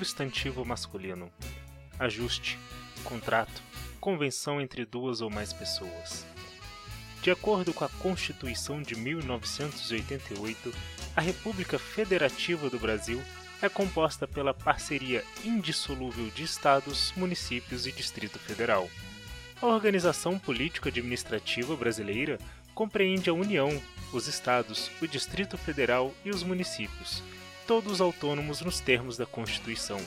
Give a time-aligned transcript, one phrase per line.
[0.00, 1.30] Substantivo masculino.
[1.98, 2.58] Ajuste,
[3.04, 3.62] contrato,
[4.00, 6.24] convenção entre duas ou mais pessoas.
[7.20, 10.72] De acordo com a Constituição de 1988,
[11.14, 13.22] a República Federativa do Brasil
[13.60, 18.88] é composta pela parceria indissolúvel de estados, municípios e Distrito Federal.
[19.60, 22.38] A organização político-administrativa brasileira
[22.74, 23.68] compreende a União,
[24.14, 27.22] os estados, o Distrito Federal e os municípios,
[27.70, 30.00] todos autônomos nos termos da Constituição.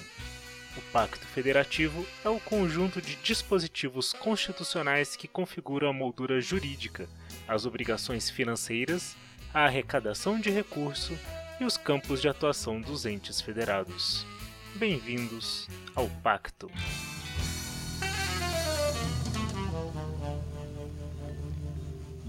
[0.75, 7.07] O Pacto Federativo é o conjunto de dispositivos constitucionais que configuram a moldura jurídica,
[7.47, 9.15] as obrigações financeiras,
[9.53, 11.17] a arrecadação de recurso
[11.57, 14.25] e os campos de atuação dos entes federados.
[14.75, 16.69] Bem-vindos ao Pacto.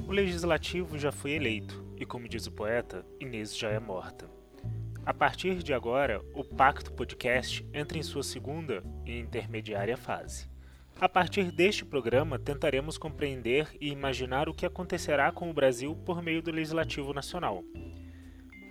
[0.06, 4.44] O legislativo já foi eleito e, como diz o poeta, Inês já é morta.
[5.06, 10.48] A partir de agora, o Pacto Podcast entra em sua segunda e intermediária fase.
[10.98, 16.22] A partir deste programa, tentaremos compreender e imaginar o que acontecerá com o Brasil por
[16.22, 17.62] meio do Legislativo Nacional.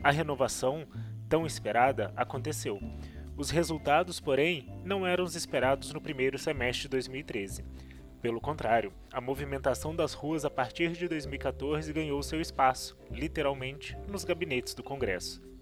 [0.04, 0.88] A renovação,
[1.30, 2.80] tão esperada, aconteceu.
[3.38, 7.64] Os resultados, porém, não eram os esperados no primeiro semestre de 2013.
[8.23, 14.23] Pelo contrário, a movimentação das ruas a partir de 2014 ganhou seu espaço, literalmente, nos
[14.23, 15.53] gabinetes do Congresso.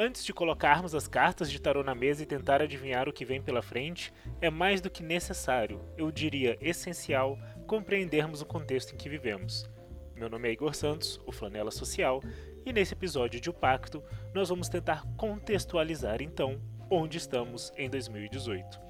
[0.00, 3.42] Antes de colocarmos as cartas de tarô na mesa e tentar adivinhar o que vem
[3.42, 9.08] pela frente, é mais do que necessário, eu diria essencial, compreendermos o contexto em que
[9.08, 9.68] vivemos.
[10.14, 12.22] Meu nome é Igor Santos, o Flanela Social,
[12.64, 14.00] e nesse episódio de O Pacto,
[14.32, 18.80] nós vamos tentar contextualizar então onde estamos em 2018.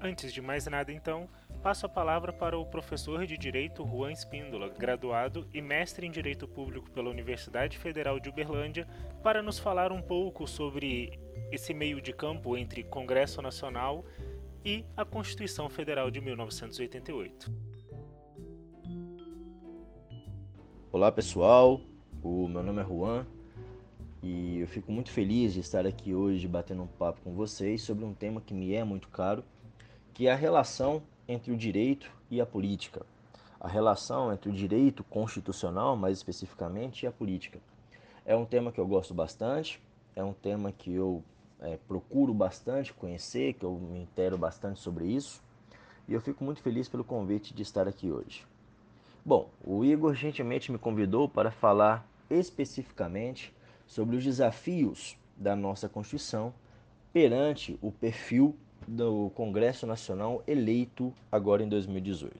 [0.00, 1.28] Antes de mais nada, então,
[1.64, 6.46] passo a palavra para o professor de Direito Juan Espíndola, graduado e mestre em Direito
[6.46, 8.86] Público pela Universidade Federal de Uberlândia,
[9.22, 11.18] para nos falar um pouco sobre
[11.50, 14.04] esse meio de campo entre Congresso Nacional
[14.62, 17.50] e a Constituição Federal de 1988.
[20.92, 21.80] Olá pessoal,
[22.22, 23.26] o meu nome é Juan
[24.22, 28.04] e eu fico muito feliz de estar aqui hoje batendo um papo com vocês sobre
[28.04, 29.42] um tema que me é muito caro,
[30.12, 33.04] que é a relação entre o direito e a política.
[33.60, 37.58] A relação entre o direito constitucional, mais especificamente, e a política.
[38.26, 39.80] É um tema que eu gosto bastante,
[40.14, 41.22] é um tema que eu
[41.60, 45.42] é, procuro bastante conhecer, que eu me intero bastante sobre isso,
[46.06, 48.46] e eu fico muito feliz pelo convite de estar aqui hoje.
[49.24, 53.54] Bom, o Igor gentilmente me convidou para falar especificamente
[53.86, 56.52] sobre os desafios da nossa Constituição
[57.12, 58.56] perante o perfil
[58.86, 62.32] do Congresso Nacional eleito agora em 2018.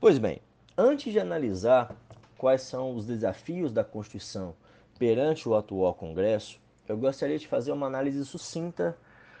[0.00, 0.40] Pois bem,
[0.76, 1.94] antes de analisar
[2.36, 4.54] quais são os desafios da Constituição
[4.98, 8.96] perante o atual Congresso, eu gostaria de fazer uma análise sucinta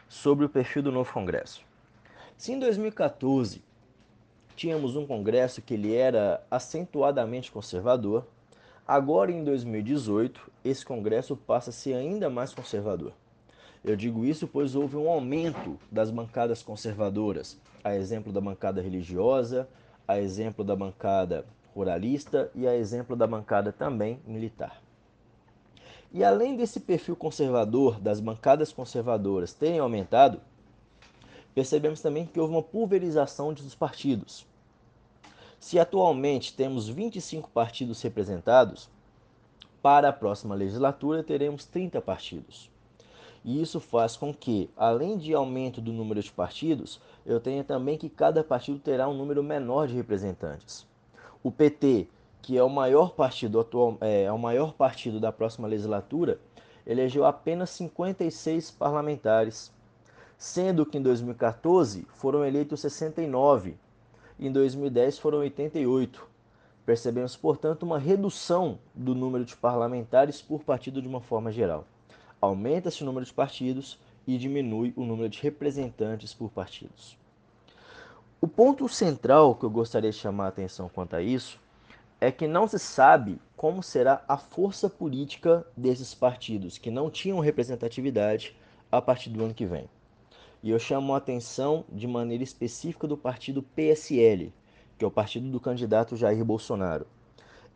[0.08, 1.64] sobre o perfil do novo Congresso.
[2.36, 3.62] Se em 2014
[4.54, 8.26] tínhamos um Congresso que ele era acentuadamente conservador,
[8.86, 13.12] agora em 2018 esse Congresso passa a ser ainda mais conservador.
[13.84, 19.68] Eu digo isso pois houve um aumento das bancadas conservadoras, a exemplo da bancada religiosa,
[20.06, 21.44] a exemplo da bancada
[21.74, 24.80] ruralista e a exemplo da bancada também militar.
[26.12, 30.40] E além desse perfil conservador das bancadas conservadoras terem aumentado,
[31.52, 34.46] percebemos também que houve uma pulverização dos partidos.
[35.58, 38.88] Se atualmente temos 25 partidos representados,
[39.80, 42.71] para a próxima legislatura teremos 30 partidos.
[43.44, 47.98] E isso faz com que, além de aumento do número de partidos, eu tenha também
[47.98, 50.86] que cada partido terá um número menor de representantes.
[51.42, 52.06] O PT,
[52.40, 56.38] que é o maior partido atual, é, é o maior partido da próxima legislatura,
[56.86, 59.72] elegeu apenas 56 parlamentares,
[60.38, 63.76] sendo que em 2014 foram eleitos 69,
[64.38, 66.28] e em 2010 foram 88.
[66.86, 71.86] Percebemos, portanto, uma redução do número de parlamentares por partido de uma forma geral
[72.42, 77.16] aumenta-se o número de partidos e diminui o número de representantes por partidos.
[78.40, 81.60] O ponto central que eu gostaria de chamar a atenção quanto a isso
[82.20, 87.38] é que não se sabe como será a força política desses partidos que não tinham
[87.38, 88.56] representatividade
[88.90, 89.88] a partir do ano que vem.
[90.62, 94.52] E eu chamo a atenção de maneira específica do partido PSL,
[94.98, 97.06] que é o partido do candidato Jair Bolsonaro.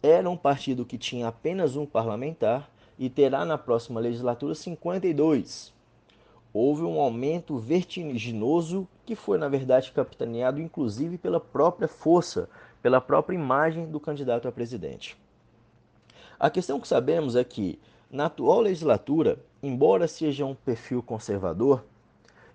[0.03, 5.73] Era um partido que tinha apenas um parlamentar e terá na próxima legislatura 52.
[6.53, 12.49] Houve um aumento vertiginoso que foi, na verdade, capitaneado inclusive pela própria força,
[12.83, 15.17] pela própria imagem do candidato a presidente.
[16.39, 17.79] A questão que sabemos é que
[18.09, 21.85] Na atual legislatura, embora seja um perfil conservador,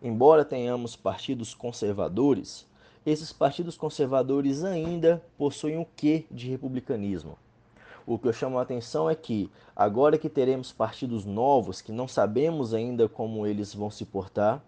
[0.01, 2.65] embora tenhamos partidos conservadores,
[3.05, 7.37] esses partidos conservadores ainda possuem o quê de republicanismo?
[8.05, 12.07] O que eu chamo a atenção é que, agora que teremos partidos novos que não
[12.07, 14.63] sabemos ainda como eles vão se portar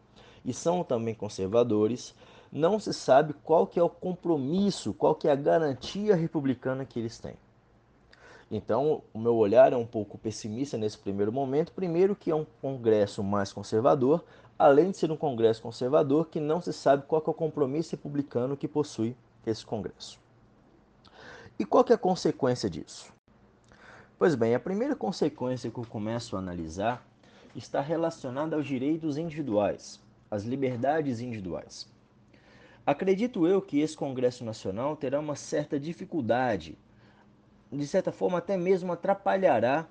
[0.46, 2.14] e são também conservadores,
[2.52, 7.00] não se sabe qual que é o compromisso, qual que é a garantia republicana que
[7.00, 7.36] eles têm.
[8.52, 11.72] Então, o meu olhar é um pouco pessimista nesse primeiro momento.
[11.72, 14.24] Primeiro, que é um congresso mais conservador,
[14.60, 18.56] além de ser um congresso conservador, que não se sabe qual é o compromisso republicano
[18.56, 20.20] que possui esse congresso.
[21.58, 23.12] E qual que é a consequência disso?
[24.24, 27.06] Pois bem, a primeira consequência que eu começo a analisar
[27.54, 30.00] está relacionada aos direitos individuais,
[30.32, 31.90] às liberdades individuais.
[32.86, 36.78] Acredito eu que esse Congresso Nacional terá uma certa dificuldade,
[37.70, 39.86] de certa forma até mesmo atrapalhará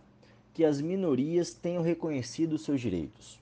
[0.54, 3.38] que as minorias tenham reconhecido seus direitos.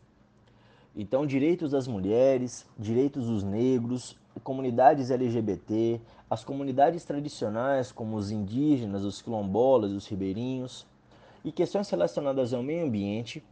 [0.97, 9.03] Então, direitos das mulheres, direitos dos negros, comunidades LGBT, as comunidades tradicionais como os indígenas,
[9.03, 10.87] os quilombolas, os ribeirinhos
[11.45, 13.43] e questões relacionadas ao meio ambiente,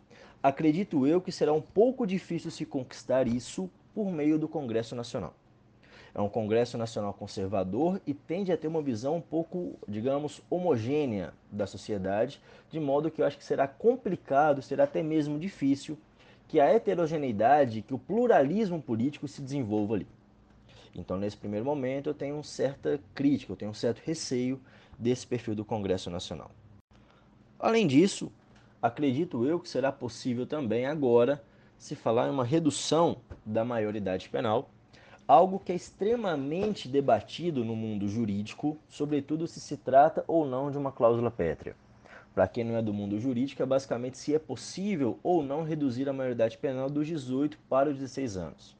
[0.40, 5.34] acredito eu que será um pouco difícil se conquistar isso por meio do Congresso Nacional.
[6.14, 11.32] É um Congresso Nacional conservador e tende a ter uma visão um pouco, digamos, homogênea
[11.50, 12.40] da sociedade,
[12.70, 15.98] de modo que eu acho que será complicado, será até mesmo difícil
[16.46, 20.06] que a heterogeneidade, que o pluralismo político se desenvolva ali.
[20.98, 24.60] Então, nesse primeiro momento, eu tenho uma certa crítica, eu tenho um certo receio
[24.98, 26.50] desse perfil do Congresso Nacional.
[27.56, 28.32] Além disso,
[28.82, 31.42] acredito eu que será possível também agora
[31.78, 34.70] se falar em uma redução da maioridade penal,
[35.26, 40.78] algo que é extremamente debatido no mundo jurídico, sobretudo se se trata ou não de
[40.78, 41.76] uma cláusula pétrea.
[42.34, 46.08] Para quem não é do mundo jurídico, é basicamente se é possível ou não reduzir
[46.08, 48.76] a maioridade penal dos 18 para os 16 anos.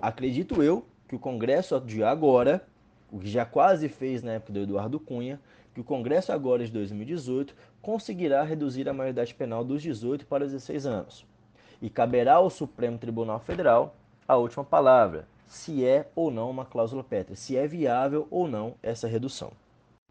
[0.00, 0.84] Acredito eu
[1.14, 2.66] que o Congresso de agora,
[3.10, 5.40] o que já quase fez na época do Eduardo Cunha,
[5.72, 10.86] que o Congresso agora de 2018 conseguirá reduzir a maioridade penal dos 18 para 16
[10.86, 11.24] anos.
[11.80, 13.94] E caberá ao Supremo Tribunal Federal
[14.26, 18.74] a última palavra, se é ou não uma cláusula pétrea, se é viável ou não
[18.82, 19.52] essa redução.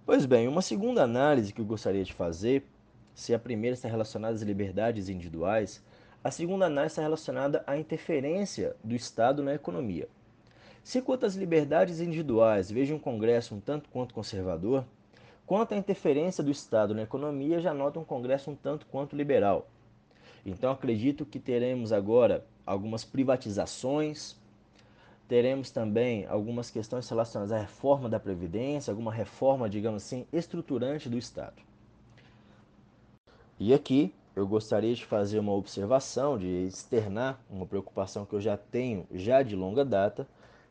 [0.05, 2.65] Pois bem, uma segunda análise que eu gostaria de fazer,
[3.13, 5.83] se a primeira está relacionada às liberdades individuais,
[6.23, 10.07] a segunda análise está relacionada à interferência do Estado na economia.
[10.83, 14.83] Se quanto às liberdades individuais vejo um Congresso um tanto quanto conservador,
[15.45, 19.67] quanto à interferência do Estado na economia já noto um Congresso um tanto quanto liberal.
[20.45, 24.35] Então acredito que teremos agora algumas privatizações,
[25.25, 31.17] teremos também algumas questões relacionadas à reforma da Previdência, alguma reforma, digamos assim, estruturante do
[31.17, 31.61] Estado.
[33.57, 38.57] E aqui eu gostaria de fazer uma observação, de externar uma preocupação que eu já
[38.57, 40.27] tenho já de longa data,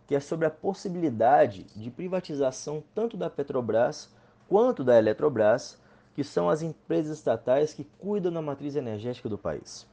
[0.06, 4.10] que é sobre a possibilidade de privatização tanto da Petrobras
[4.48, 5.80] quanto da Eletrobras,
[6.14, 9.86] que são as empresas estatais que cuidam da matriz energética do país.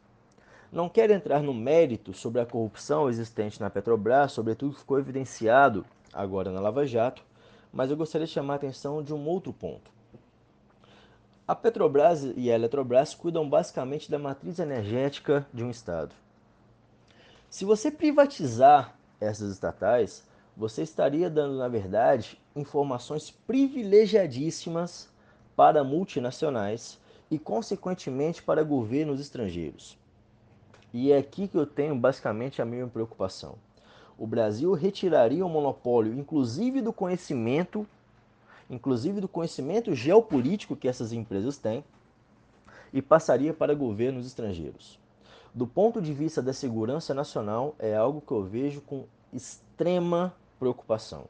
[0.72, 5.86] Não quero entrar no mérito sobre a corrupção existente na Petrobras, sobretudo que ficou evidenciado
[6.13, 7.24] agora na Lava Jato,
[7.72, 9.91] mas eu gostaria de chamar a atenção de um outro ponto.
[11.48, 16.13] A Petrobras e a Eletrobras cuidam basicamente da matriz energética de um estado.
[17.50, 20.23] Se você privatizar essas estatais,
[20.55, 25.09] você estaria dando, na verdade, informações privilegiadíssimas
[25.55, 26.99] para multinacionais
[27.31, 29.97] e, consequentemente, para governos estrangeiros.
[30.93, 33.55] E é aqui que eu tenho basicamente a minha preocupação.
[34.17, 37.88] O Brasil retiraria o monopólio, inclusive do conhecimento,
[38.69, 41.85] inclusive do conhecimento geopolítico que essas empresas têm,
[42.91, 44.99] e passaria para governos estrangeiros
[45.53, 51.25] do ponto de vista da segurança nacional, é algo que eu vejo com extrema preocupação.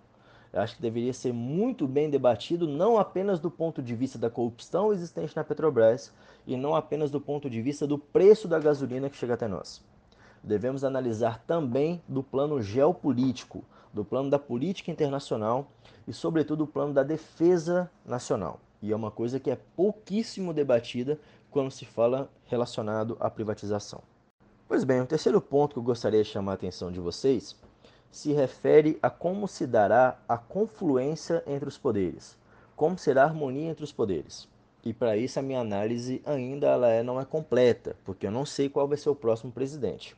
[0.51, 4.29] Eu acho que deveria ser muito bem debatido, não apenas do ponto de vista da
[4.29, 6.11] corrupção existente na Petrobras
[6.47, 9.81] e não apenas do ponto de vista do preço da gasolina que chega até nós.
[10.43, 15.67] Devemos analisar também do plano geopolítico, do plano da política internacional
[16.07, 18.59] e, sobretudo, do plano da defesa nacional.
[18.81, 21.19] E é uma coisa que é pouquíssimo debatida
[21.51, 24.01] quando se fala relacionado à privatização.
[24.69, 27.55] Pois bem, o terceiro ponto que eu gostaria de chamar a atenção de vocês
[28.11, 32.37] se refere a como se dará a confluência entre os poderes,
[32.75, 34.47] como será a harmonia entre os poderes.
[34.85, 38.45] E para isso a minha análise ainda ela é, não é completa, porque eu não
[38.45, 40.15] sei qual vai ser o próximo presidente.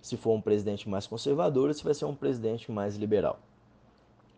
[0.00, 3.40] Se for um presidente mais conservador se vai ser um presidente mais liberal.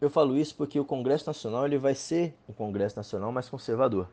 [0.00, 4.08] Eu falo isso porque o Congresso Nacional ele vai ser um Congresso Nacional mais conservador.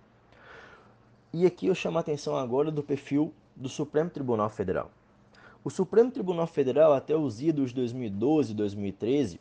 [1.31, 4.91] E aqui eu chamo a atenção agora do perfil do Supremo Tribunal Federal.
[5.63, 9.39] O Supremo Tribunal Federal, até os idos 2012 e 2013,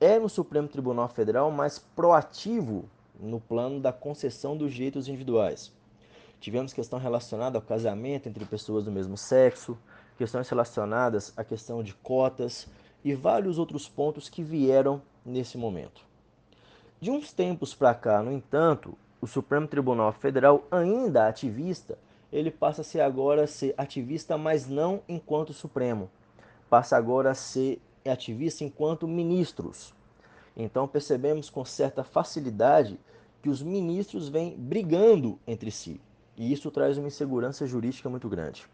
[0.00, 2.86] era um Supremo Tribunal Federal mais proativo
[3.20, 5.70] no plano da concessão dos direitos individuais.
[6.40, 9.76] Tivemos questão relacionada ao casamento entre pessoas do mesmo sexo,
[10.16, 12.66] questões relacionadas à questão de cotas
[13.04, 16.02] e vários outros pontos que vieram nesse momento.
[16.98, 21.98] De uns tempos para cá, no entanto, o Supremo Tribunal Federal, ainda ativista,
[22.32, 26.10] ele passa a ser agora ser ativista, mas não enquanto Supremo.
[26.68, 29.92] Passa agora a ser ativista enquanto ministros.
[30.56, 32.98] Então percebemos com certa facilidade
[33.42, 36.00] que os ministros vêm brigando entre si.
[36.36, 38.66] E isso traz uma insegurança jurídica muito grande.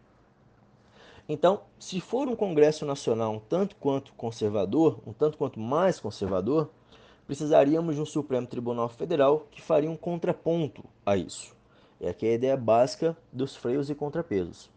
[1.29, 6.69] Então, se for um Congresso Nacional um tanto quanto conservador, um tanto quanto mais conservador,
[7.25, 11.56] precisaríamos de um Supremo Tribunal Federal que faria um contraponto a isso.
[11.99, 14.69] É aqui a ideia básica dos freios e contrapesos.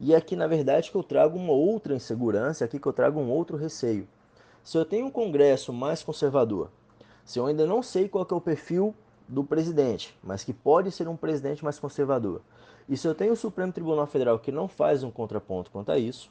[0.00, 3.30] E aqui, na verdade, que eu trago uma outra insegurança, aqui que eu trago um
[3.30, 4.08] outro receio.
[4.64, 6.70] Se eu tenho um Congresso mais conservador,
[7.24, 8.94] se eu ainda não sei qual é o perfil
[9.28, 12.40] do presidente, mas que pode ser um presidente mais conservador,
[12.88, 15.98] e se eu tenho o Supremo Tribunal Federal que não faz um contraponto quanto a
[15.98, 16.30] isso,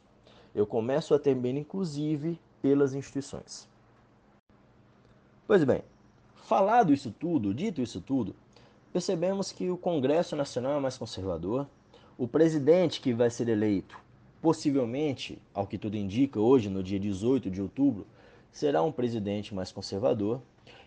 [0.53, 3.67] eu começo a temer, inclusive, pelas instituições.
[5.47, 5.83] Pois bem,
[6.35, 8.35] falado isso tudo, dito isso tudo,
[8.91, 11.67] percebemos que o Congresso Nacional é mais conservador,
[12.17, 13.97] o presidente que vai ser eleito,
[14.41, 18.05] possivelmente, ao que tudo indica, hoje, no dia 18 de outubro,
[18.51, 20.41] será um presidente mais conservador,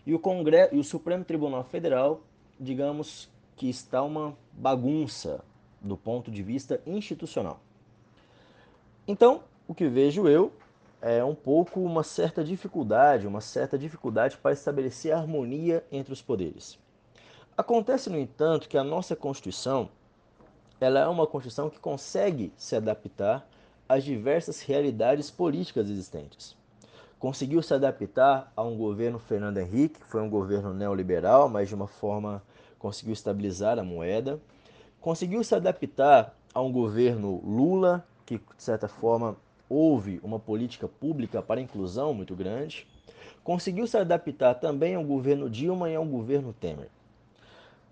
[0.05, 2.21] e o, Congresso, e o Supremo Tribunal Federal,
[2.59, 5.43] digamos que está uma bagunça
[5.81, 7.59] do ponto de vista institucional.
[9.07, 10.51] Então, o que vejo eu
[11.01, 16.79] é um pouco uma certa dificuldade, uma certa dificuldade para estabelecer harmonia entre os poderes.
[17.57, 19.89] Acontece, no entanto, que a nossa Constituição
[20.79, 23.47] ela é uma Constituição que consegue se adaptar
[23.87, 26.57] às diversas realidades políticas existentes.
[27.19, 31.75] Conseguiu se adaptar a um governo Fernando Henrique, que foi um governo neoliberal, mas de
[31.75, 32.43] uma forma
[32.77, 34.41] conseguiu estabilizar a moeda
[35.03, 39.35] conseguiu se adaptar a um governo Lula, que de certa forma
[39.67, 42.87] houve uma política pública para inclusão muito grande,
[43.43, 46.87] conseguiu se adaptar também ao governo Dilma e ao governo Temer.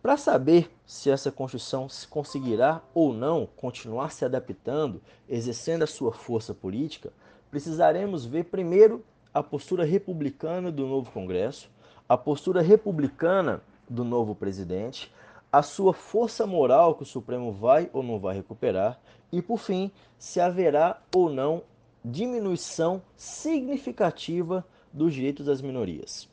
[0.01, 6.55] Para saber se essa Constituição conseguirá ou não continuar se adaptando, exercendo a sua força
[6.55, 7.13] política,
[7.51, 11.70] precisaremos ver primeiro a postura republicana do novo Congresso,
[12.10, 15.13] a postura republicana do novo presidente,
[15.51, 19.00] a sua força moral que o Supremo vai ou não vai recuperar
[19.31, 21.62] e, por fim, se haverá ou não
[22.03, 26.30] diminuição significativa dos direitos das minorias.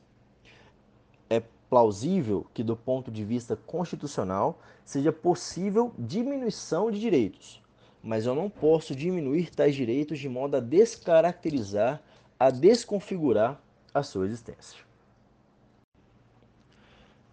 [1.69, 7.63] Plausível que, do ponto de vista constitucional, seja possível diminuição de direitos,
[8.03, 12.03] mas eu não posso diminuir tais direitos de modo a descaracterizar,
[12.39, 13.61] a desconfigurar
[13.93, 14.81] a sua existência.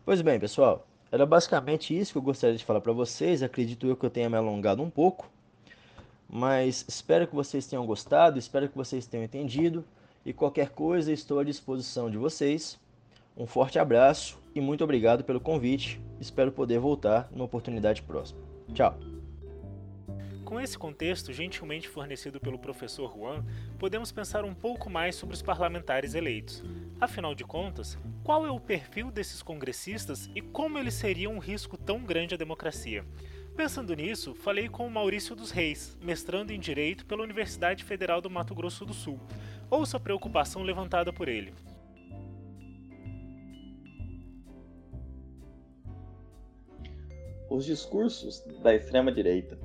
[0.03, 3.41] Pois bem, pessoal, era basicamente isso que eu gostaria de falar para vocês.
[3.41, 5.29] Acredito eu que eu tenha me alongado um pouco.
[6.27, 9.85] Mas espero que vocês tenham gostado, espero que vocês tenham entendido.
[10.25, 12.77] E qualquer coisa, estou à disposição de vocês.
[13.37, 15.99] Um forte abraço e muito obrigado pelo convite.
[16.21, 18.39] Espero poder voltar numa oportunidade próxima.
[18.73, 18.97] Tchau!
[20.45, 23.43] Com esse contexto gentilmente fornecido pelo professor Juan,
[23.77, 26.63] podemos pensar um pouco mais sobre os parlamentares eleitos.
[27.01, 31.75] Afinal de contas, qual é o perfil desses congressistas e como eles seriam um risco
[31.77, 33.03] tão grande à democracia?
[33.57, 38.29] Pensando nisso, falei com o Maurício dos Reis, mestrando em Direito pela Universidade Federal do
[38.29, 39.19] Mato Grosso do Sul.
[39.69, 41.53] Ouça a preocupação levantada por ele.
[47.55, 49.57] Os discursos da extrema-direita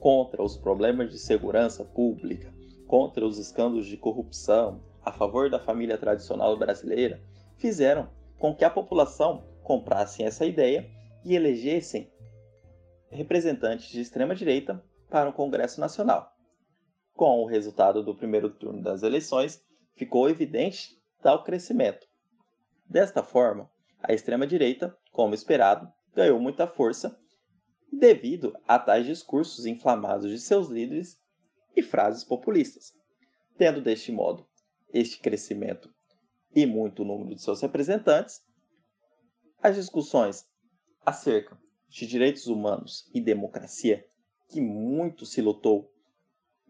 [0.00, 2.52] contra os problemas de segurança pública,
[2.88, 7.22] contra os escândalos de corrupção, a favor da família tradicional brasileira,
[7.56, 10.90] fizeram com que a população comprasse essa ideia
[11.24, 12.10] e elegessem
[13.10, 16.34] representantes de extrema direita para o Congresso Nacional.
[17.14, 19.62] Com o resultado do primeiro turno das eleições,
[19.94, 22.08] ficou evidente tal crescimento.
[22.90, 23.70] Desta forma,
[24.02, 27.16] a extrema direita, como esperado, ganhou muita força
[27.98, 31.18] devido a tais discursos inflamados de seus líderes
[31.74, 32.94] e frases populistas.
[33.56, 34.46] Tendo deste modo
[34.92, 35.92] este crescimento
[36.54, 38.42] e muito número de seus representantes,
[39.62, 40.46] as discussões
[41.04, 44.06] acerca de direitos humanos e democracia,
[44.48, 45.90] que muito se lutou,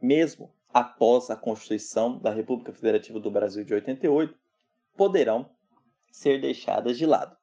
[0.00, 4.38] mesmo após a Constituição da República Federativa do Brasil de 88,
[4.96, 5.50] poderão
[6.10, 7.36] ser deixadas de lado.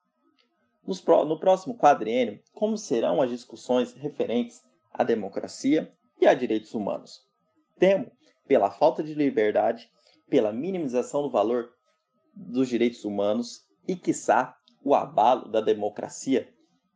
[0.85, 4.61] No próximo quadriênio como serão as discussões referentes
[4.91, 7.25] à democracia e a direitos humanos.
[7.79, 8.11] Temo
[8.47, 9.89] pela falta de liberdade,
[10.29, 11.73] pela minimização do valor
[12.35, 16.49] dos direitos humanos e, quiçá, o abalo da democracia,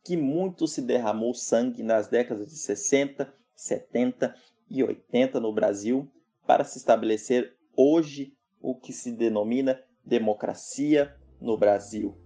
[0.03, 4.35] que muito se derramou sangue nas décadas de 60, 70
[4.69, 6.11] e 80 no Brasil
[6.45, 12.17] para se estabelecer hoje o que se denomina democracia no Brasil.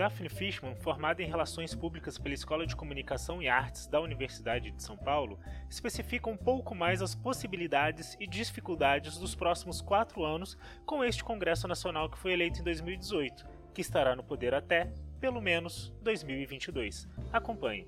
[0.00, 4.82] Daphne Fishman, formada em Relações Públicas pela Escola de Comunicação e Artes da Universidade de
[4.82, 5.38] São Paulo,
[5.68, 11.68] especifica um pouco mais as possibilidades e dificuldades dos próximos quatro anos com este Congresso
[11.68, 14.90] Nacional que foi eleito em 2018, que estará no poder até,
[15.20, 17.06] pelo menos, 2022.
[17.30, 17.86] Acompanhe.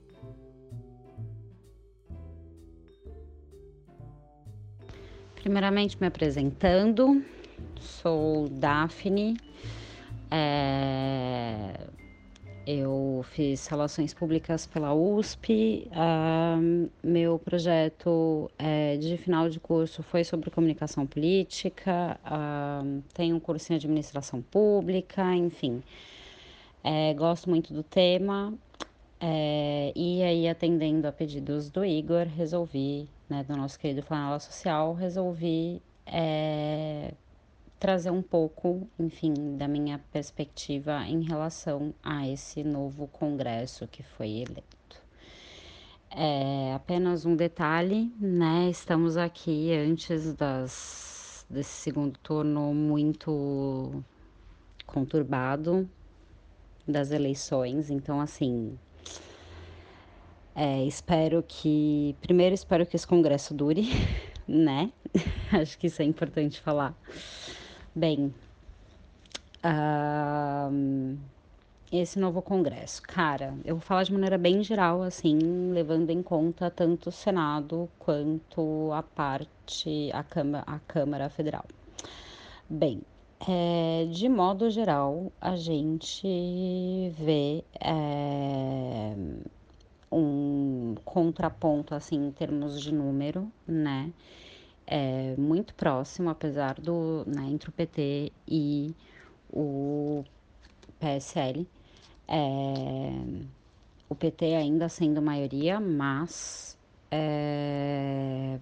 [5.36, 7.24] Primeiramente, me apresentando,
[7.80, 9.38] sou Daphne.
[10.30, 11.90] É
[12.66, 15.88] eu fiz relações públicas pela USP.
[15.90, 22.18] Uh, meu projeto é, de final de curso foi sobre comunicação política.
[22.24, 25.82] Uh, tenho um curso em administração pública, enfim.
[26.84, 28.54] É, gosto muito do tema.
[29.20, 34.94] É, e aí, atendendo a pedidos do Igor, resolvi, né, do nosso querido Flanela Social,
[34.94, 37.14] resolvi é,
[37.82, 44.28] trazer um pouco, enfim, da minha perspectiva em relação a esse novo Congresso que foi
[44.28, 45.02] eleito.
[46.08, 48.70] É, apenas um detalhe, né?
[48.70, 54.04] Estamos aqui antes das, desse segundo turno muito
[54.86, 55.90] conturbado
[56.86, 58.78] das eleições, então assim.
[60.54, 62.14] É, espero que.
[62.20, 63.88] Primeiro, espero que esse congresso dure,
[64.46, 64.92] né?
[65.50, 66.96] Acho que isso é importante falar.
[67.94, 68.32] Bem,
[69.62, 71.18] uh,
[71.92, 75.38] esse novo congresso, cara, eu vou falar de maneira bem geral, assim,
[75.74, 81.66] levando em conta tanto o Senado quanto a parte, a Câmara, a Câmara Federal.
[82.66, 83.02] Bem,
[83.46, 89.14] é, de modo geral, a gente vê é,
[90.10, 94.10] um contraponto, assim, em termos de número, né?
[94.86, 98.94] É, muito próximo, apesar do né, entre o PT e
[99.50, 100.24] o
[100.98, 101.66] PSL.
[102.28, 103.10] É,
[104.08, 106.78] o PT ainda sendo maioria, mas
[107.10, 108.58] é,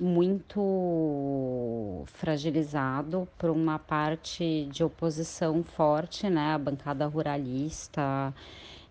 [0.00, 6.54] muito fragilizado por uma parte de oposição forte, né?
[6.54, 8.34] A bancada ruralista.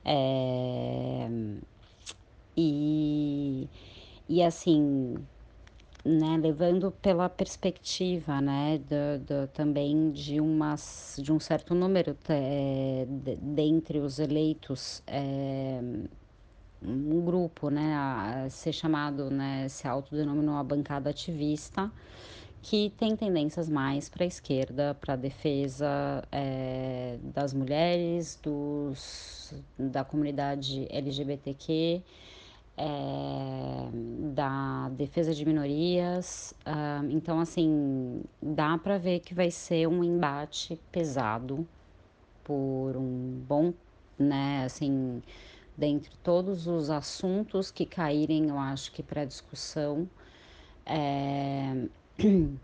[0.05, 1.27] É,
[2.55, 3.67] e,
[4.27, 5.15] e assim,
[6.07, 13.05] né, levando pela perspectiva, né, do, do, também de, umas, de um certo número é,
[13.07, 15.81] de, dentre os eleitos, é,
[16.81, 21.91] um grupo, né, a ser chamado, né, se autodenominou a bancada ativista,
[22.61, 30.05] que tem tendências mais para a esquerda, para a defesa é, das mulheres, dos, da
[30.05, 32.01] comunidade LGBTQ,
[32.77, 33.89] é,
[34.33, 36.53] da defesa de minorias.
[36.65, 41.67] Uh, então, assim, dá para ver que vai ser um embate pesado
[42.43, 43.73] por um bom,
[44.17, 45.21] né, assim,
[45.75, 50.07] dentre todos os assuntos que caírem, eu acho que para discussão,
[50.85, 51.87] é,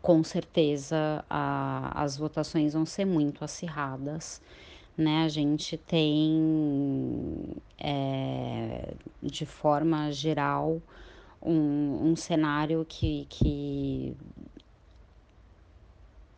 [0.00, 4.40] com certeza a, as votações vão ser muito acirradas
[4.96, 5.24] né?
[5.24, 10.80] A gente tem, é, de forma geral,
[11.42, 14.16] um, um cenário que, que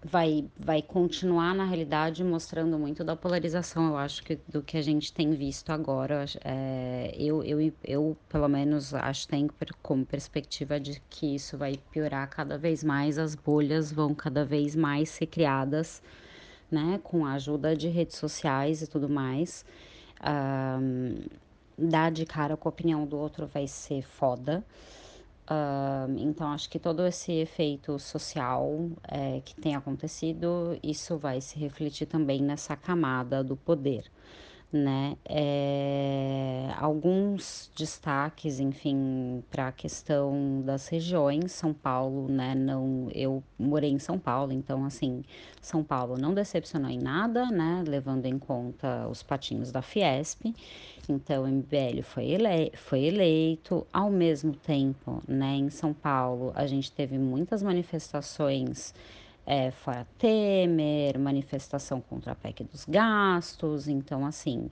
[0.03, 4.83] vai, vai continuar, na realidade, mostrando muito da polarização, eu acho, que do que a
[4.83, 6.25] gente tem visto agora.
[6.45, 9.49] É, eu, eu, eu, pelo menos, acho tenho
[9.83, 14.75] como perspectiva de que isso vai piorar cada vez mais, as bolhas vão cada vez
[14.77, 16.03] mais ser criadas
[16.71, 19.65] né, com a ajuda de redes sociais e tudo mais.
[20.23, 21.17] Um,
[21.79, 24.65] dar de cara com a opinião do outro vai ser foda.
[25.49, 31.59] Um, então, acho que todo esse efeito social é, que tem acontecido, isso vai se
[31.59, 34.11] refletir também nessa camada do poder
[34.77, 35.17] né?
[35.25, 42.55] É, alguns destaques, enfim, para a questão das regiões, São Paulo, né?
[42.55, 45.25] Não, eu morei em São Paulo, então assim,
[45.61, 47.83] São Paulo não decepcionou em nada, né?
[47.87, 50.55] Levando em conta os patinhos da Fiesp.
[51.09, 53.87] Então, o MBL foi, ele foi eleito.
[53.93, 55.57] Ao mesmo tempo, né?
[55.57, 58.93] Em São Paulo, a gente teve muitas manifestações
[59.47, 64.69] é, fora Temer, manifestação contra a PEC dos gastos, então assim,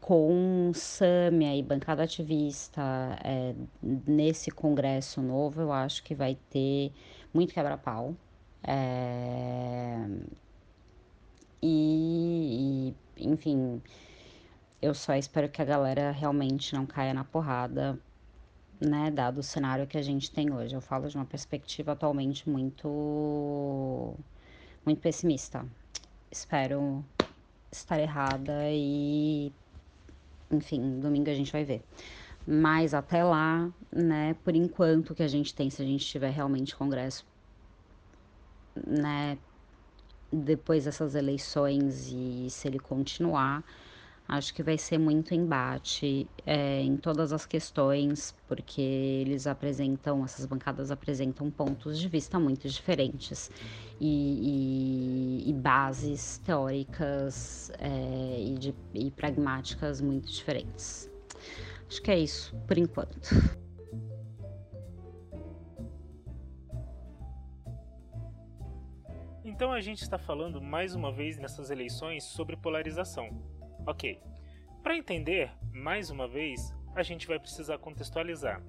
[0.00, 2.82] com Sâmia e bancada ativista
[3.22, 6.92] é, nesse congresso novo, eu acho que vai ter
[7.32, 8.16] muito quebra-pau.
[8.66, 10.06] É,
[11.62, 13.82] e, e, enfim,
[14.80, 17.98] eu só espero que a galera realmente não caia na porrada,
[18.80, 20.74] né, dado o cenário que a gente tem hoje.
[20.74, 24.14] Eu falo de uma perspectiva atualmente muito
[24.84, 25.66] muito pessimista.
[26.30, 27.04] Espero
[27.70, 29.52] estar errada e
[30.50, 31.82] enfim, domingo a gente vai ver.
[32.46, 36.74] Mas até lá, né, por enquanto que a gente tem, se a gente tiver realmente
[36.74, 37.26] congresso,
[38.86, 39.36] né,
[40.32, 43.62] depois dessas eleições e se ele continuar,
[44.28, 50.44] Acho que vai ser muito embate é, em todas as questões, porque eles apresentam, essas
[50.44, 53.50] bancadas apresentam pontos de vista muito diferentes
[53.98, 61.10] e, e, e bases teóricas é, e, de, e pragmáticas muito diferentes.
[61.88, 63.30] Acho que é isso por enquanto.
[69.42, 73.57] Então a gente está falando mais uma vez nessas eleições sobre polarização.
[73.86, 74.20] Ok.
[74.82, 78.62] Para entender, mais uma vez, a gente vai precisar contextualizar.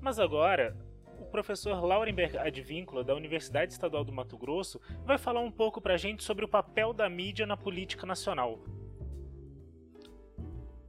[0.00, 0.76] Mas agora,
[1.18, 5.94] o professor Laurenberg Advíncula, da Universidade Estadual do Mato Grosso, vai falar um pouco para
[5.94, 8.58] a gente sobre o papel da mídia na política nacional.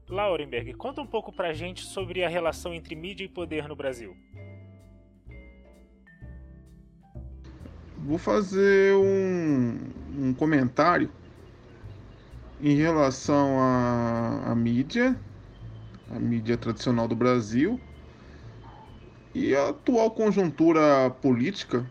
[0.10, 3.76] Laurenberg, conta um pouco para a gente sobre a relação entre mídia e poder no
[3.76, 4.16] Brasil.
[8.00, 9.78] Vou fazer um,
[10.18, 11.10] um comentário
[12.62, 15.20] em relação à, à mídia,
[16.10, 17.80] a mídia tradicional do Brasil
[19.34, 21.89] e a atual conjuntura política,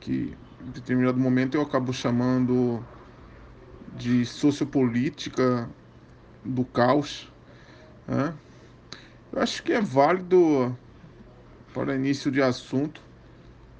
[0.00, 2.84] que em determinado momento eu acabo chamando
[3.96, 5.68] de sociopolítica
[6.44, 7.32] do caos.
[8.06, 8.34] Né?
[9.32, 10.76] Eu acho que é válido,
[11.72, 13.00] para início de assunto,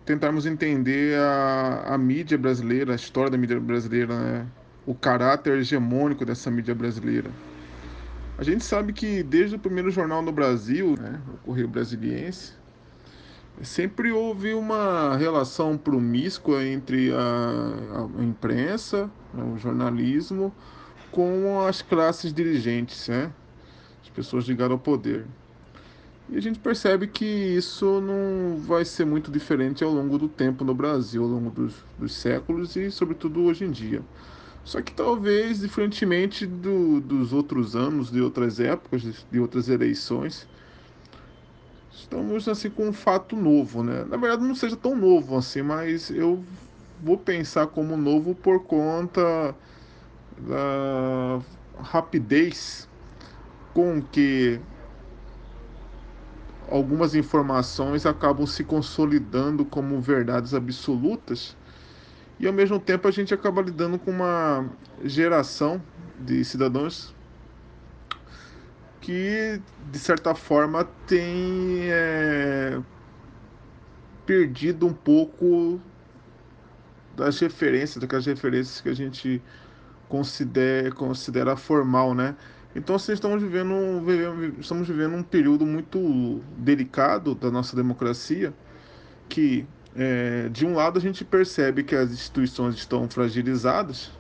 [0.05, 4.53] tentarmos entender a, a mídia brasileira, a história da mídia brasileira, né?
[4.88, 7.31] O caráter hegemônico dessa mídia brasileira.
[8.38, 12.55] A gente sabe que desde o primeiro jornal no Brasil, né, o Correio Brasiliense,
[13.61, 20.51] sempre houve uma relação promíscua entre a, a imprensa, né, o jornalismo,
[21.11, 23.31] com as classes dirigentes, né,
[24.03, 25.27] as pessoas ligadas ao poder.
[26.31, 30.64] E a gente percebe que isso não vai ser muito diferente ao longo do tempo
[30.64, 34.03] no Brasil, ao longo dos, dos séculos e, sobretudo, hoje em dia.
[34.68, 39.02] Só que talvez, diferentemente do, dos outros anos, de outras épocas,
[39.33, 40.46] de outras eleições,
[41.90, 44.04] estamos assim com um fato novo, né?
[44.04, 46.44] Na verdade não seja tão novo assim, mas eu
[47.02, 49.54] vou pensar como novo por conta
[50.38, 51.40] da
[51.81, 52.87] rapidez
[53.72, 54.61] com que
[56.70, 61.57] algumas informações acabam se consolidando como verdades absolutas
[62.38, 64.68] e ao mesmo tempo a gente acaba lidando com uma
[65.05, 65.83] geração
[66.18, 67.14] de cidadãos
[69.01, 72.79] que, de certa forma, tem é,
[74.27, 75.81] perdido um pouco
[77.16, 79.42] das referências, daquelas referências que a gente
[80.09, 82.37] considera, considera formal, né?
[82.77, 83.74] Então, assim, estamos vivendo,
[84.59, 88.53] estamos vivendo um período muito delicado da nossa democracia,
[89.29, 89.66] que
[89.99, 94.13] é, de um lado a gente percebe que as instituições estão fragilizadas,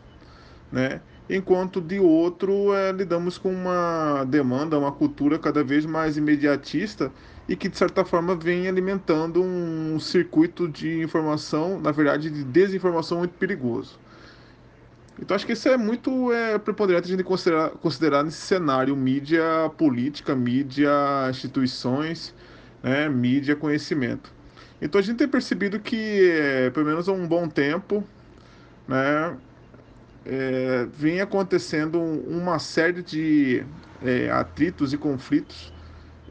[0.72, 1.00] né?
[1.30, 7.12] enquanto de outro é, lidamos com uma demanda, uma cultura cada vez mais imediatista
[7.48, 13.18] e que de certa forma vem alimentando um circuito de informação, na verdade de desinformação
[13.18, 14.00] muito perigoso.
[15.20, 19.70] Então acho que isso é muito é, preponderante a gente considerar, considerar nesse cenário mídia
[19.76, 20.90] política, mídia
[21.30, 22.34] instituições,
[22.82, 24.37] né, mídia conhecimento.
[24.80, 28.04] Então a gente tem percebido que, é, pelo menos há um bom tempo,
[28.86, 29.36] né,
[30.24, 33.64] é, vem acontecendo uma série de
[34.02, 35.72] é, atritos e conflitos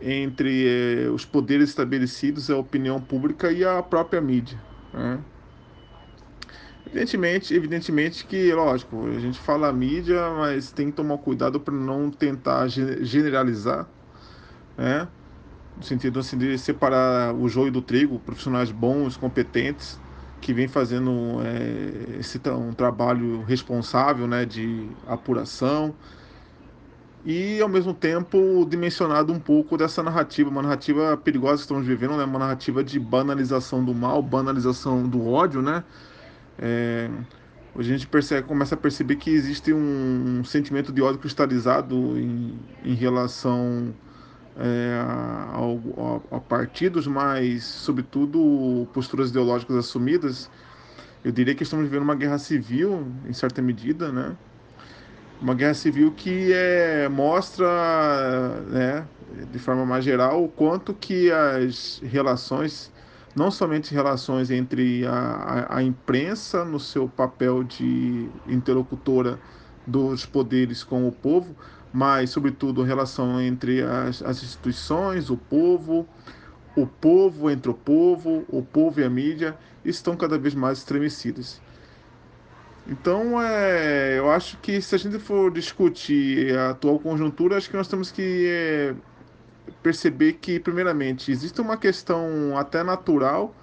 [0.02, 4.60] entre os poderes estabelecidos, a opinião pública e a própria mídia.
[4.94, 5.20] Né?
[6.86, 12.10] Evidentemente, evidentemente que, lógico, a gente fala mídia, mas tem que tomar cuidado para não
[12.10, 13.88] tentar generalizar,
[14.78, 15.08] né?
[15.78, 20.00] No sentido assim, de separar o joio do trigo, profissionais bons, competentes,
[20.42, 25.94] que vem fazendo é, esse um trabalho responsável né, de apuração
[27.26, 32.16] e ao mesmo tempo dimensionado um pouco dessa narrativa, uma narrativa perigosa que estamos vivendo,
[32.16, 32.24] né?
[32.24, 35.84] uma narrativa de banalização do mal, banalização do ódio, né?
[36.58, 37.10] É,
[37.76, 42.58] a gente percebe, começa a perceber que existe um, um sentimento de ódio cristalizado em,
[42.86, 43.94] em relação
[44.60, 45.02] é,
[45.54, 50.50] ao, a, a partidos, mas sobretudo posturas ideológicas assumidas.
[51.24, 54.36] Eu diria que estamos vivendo uma guerra civil, em certa medida, né?
[55.42, 57.68] uma guerra civil que é, mostra,
[58.68, 59.06] né,
[59.52, 62.92] de forma mais geral, o quanto que as relações,
[63.36, 69.40] não somente relações entre a, a, a imprensa no seu papel de interlocutora
[69.86, 71.56] dos poderes com o povo,
[71.94, 76.08] mas, sobretudo, a relação entre as, as instituições, o povo,
[76.76, 81.62] o povo entre o povo, o povo e a mídia, estão cada vez mais estremecidas.
[82.90, 87.76] Então, é, eu acho que se a gente for discutir a atual conjuntura, acho que
[87.76, 88.96] nós temos que é,
[89.84, 93.54] perceber que, primeiramente, existe uma questão até natural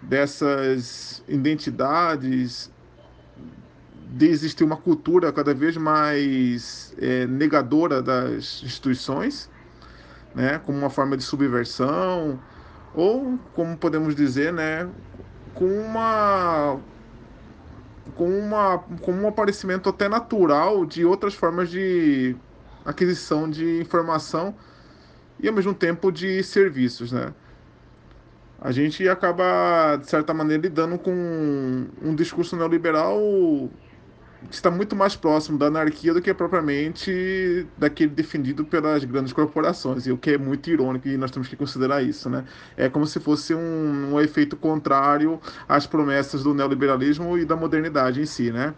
[0.00, 2.70] dessas identidades,
[4.12, 9.48] de existir uma cultura cada vez mais é, negadora das instituições,
[10.34, 12.40] né, como uma forma de subversão,
[12.94, 14.88] ou, como podemos dizer, né,
[15.54, 16.80] com uma
[18.16, 22.36] com, uma, com um aparecimento até natural de outras formas de
[22.84, 24.54] aquisição de informação
[25.38, 27.32] e ao mesmo tempo de serviços, né?
[28.60, 33.18] A gente acaba, de certa maneira, lidando com um discurso neoliberal
[34.48, 40.12] está muito mais próximo da anarquia do que propriamente daquele defendido pelas grandes corporações, e
[40.12, 42.44] o que é muito irônico e nós temos que considerar isso, né?
[42.76, 48.20] É como se fosse um, um efeito contrário às promessas do neoliberalismo e da modernidade
[48.20, 48.74] em si, né?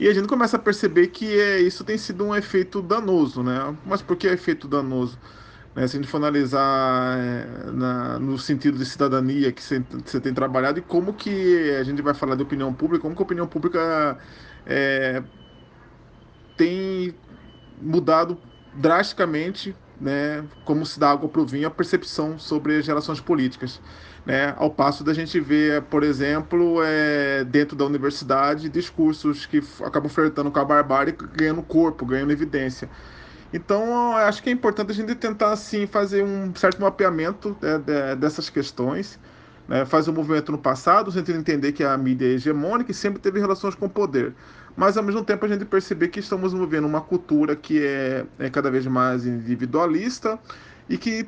[0.00, 3.76] E a gente começa a perceber que é, isso tem sido um efeito danoso, né?
[3.84, 5.18] Mas por que é efeito danoso?
[5.78, 5.86] Né?
[5.86, 9.80] Se a gente for analisar é, na, no sentido de cidadania que você,
[10.20, 13.24] tem trabalhado e como que a gente vai falar de opinião pública, como que a
[13.24, 14.18] opinião pública
[14.66, 15.22] é,
[16.56, 17.14] tem
[17.80, 18.36] mudado
[18.74, 23.80] drasticamente, né, como se dá água para o vinho, a percepção sobre as relações políticas.
[24.26, 30.10] Né, ao passo da gente ver, por exemplo, é, dentro da universidade, discursos que acabam
[30.10, 32.90] flertando com a barbárie, ganhando corpo, ganhando evidência.
[33.52, 38.16] Então, acho que é importante a gente tentar, assim, fazer um certo mapeamento né, de,
[38.16, 39.18] dessas questões,
[39.66, 43.20] né, fazer um movimento no passado, gente entender que a mídia é hegemônica e sempre
[43.20, 44.34] teve relações com o poder.
[44.76, 48.50] Mas, ao mesmo tempo, a gente perceber que estamos vivendo uma cultura que é, é
[48.50, 50.38] cada vez mais individualista
[50.88, 51.26] e que,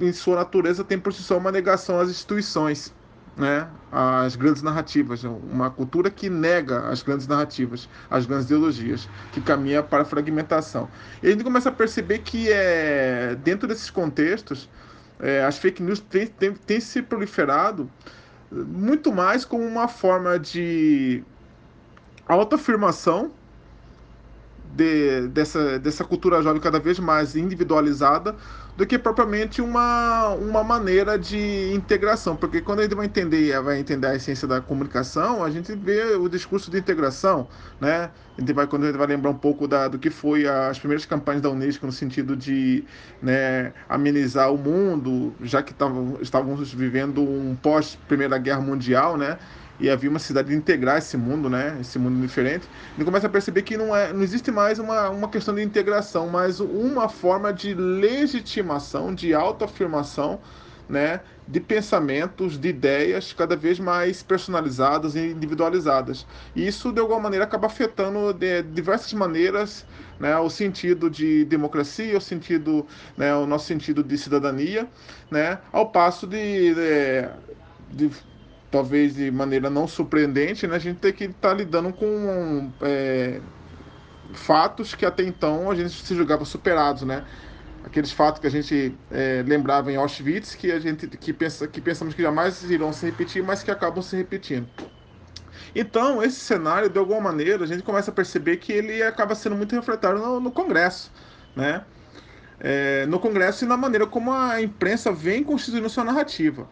[0.00, 2.94] em sua natureza, tem por si só uma negação às instituições
[3.36, 9.40] né, as grandes narrativas, uma cultura que nega as grandes narrativas, as grandes ideologias, que
[9.40, 10.88] caminha para a fragmentação.
[11.22, 14.68] E a gente começa a perceber que é, dentro desses contextos,
[15.20, 17.88] é, as fake news têm tem se proliferado
[18.50, 21.22] muito mais como uma forma de
[22.28, 23.30] autoafirmação
[24.72, 28.34] de, dessa, dessa cultura jovem cada vez mais individualizada
[28.76, 32.34] do que propriamente uma, uma maneira de integração.
[32.34, 36.16] Porque quando a gente vai entender, vai entender a essência da comunicação, a gente vê
[36.16, 37.46] o discurso de integração,
[37.78, 38.10] né?
[38.36, 40.78] A gente vai, quando a gente vai lembrar um pouco da, do que foi as
[40.78, 42.82] primeiras campanhas da Unesco no sentido de
[43.20, 49.38] né, amenizar o mundo, já que tavam, estávamos vivendo um pós-Primeira Guerra Mundial, né?
[49.82, 51.76] E havia uma cidade de integrar esse mundo, né?
[51.80, 52.68] Esse mundo diferente.
[52.96, 56.28] E começa a perceber que não, é, não existe mais uma, uma questão de integração,
[56.28, 60.40] mas uma forma de legitimação, de autoafirmação,
[60.88, 61.20] né?
[61.48, 66.24] De pensamentos, de ideias cada vez mais personalizadas e individualizadas.
[66.54, 69.84] E isso, de alguma maneira, acaba afetando de diversas maneiras
[70.20, 74.88] né, o sentido de democracia, o sentido, né, o nosso sentido de cidadania,
[75.28, 78.31] né, ao passo de, de, de
[78.72, 83.38] talvez de maneira não surpreendente, né, a gente tem que estar tá lidando com é,
[84.32, 87.24] fatos que até então a gente se julgava superados, né?
[87.84, 91.80] Aqueles fatos que a gente é, lembrava em Auschwitz, que a gente que, pensa, que
[91.80, 94.66] pensamos que jamais irão se repetir, mas que acabam se repetindo.
[95.74, 99.56] Então, esse cenário, de alguma maneira, a gente começa a perceber que ele acaba sendo
[99.56, 101.12] muito refletido no, no Congresso,
[101.54, 101.84] né?
[102.60, 106.68] É, no Congresso e na maneira como a imprensa vem constituindo sua narrativa.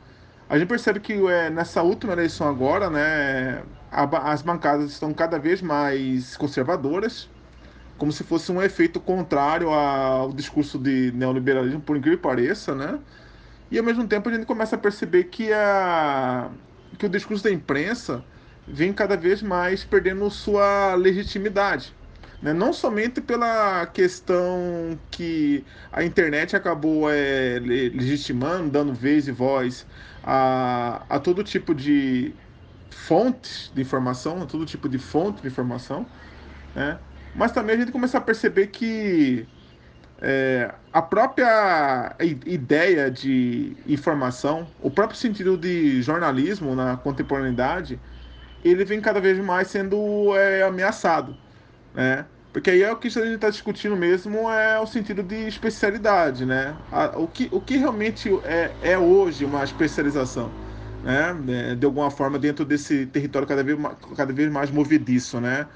[0.50, 5.38] A gente percebe que é, nessa última eleição agora, né, a, as bancadas estão cada
[5.38, 7.30] vez mais conservadoras,
[7.96, 12.98] como se fosse um efeito contrário ao discurso de neoliberalismo, por incrível que pareça, né?
[13.70, 16.50] E ao mesmo tempo a gente começa a perceber que, a,
[16.98, 18.24] que o discurso da imprensa
[18.66, 21.94] vem cada vez mais perdendo sua legitimidade.
[22.42, 22.52] Né?
[22.52, 29.86] Não somente pela questão que a internet acabou é, legitimando, dando vez e voz
[30.22, 32.34] a, a todo tipo de
[32.90, 36.06] fontes de informação, a todo tipo de fonte de informação,
[36.74, 36.98] né?
[37.34, 39.46] mas também a gente começa a perceber que
[40.20, 42.14] é, a própria
[42.46, 47.98] ideia de informação, o próprio sentido de jornalismo na contemporaneidade,
[48.62, 51.36] ele vem cada vez mais sendo é, ameaçado,
[51.94, 52.30] né?
[52.52, 56.44] Porque aí é o que a gente está discutindo mesmo é o sentido de especialidade,
[56.44, 56.82] né?
[56.90, 60.56] A, o, que, o que realmente é, é hoje uma especialização,
[61.02, 61.32] né?
[61.78, 63.78] De alguma forma dentro desse território cada vez,
[64.16, 65.68] cada vez mais movediço, né?